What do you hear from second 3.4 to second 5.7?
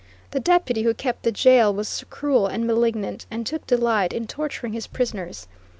took delight in torturing his prisoners.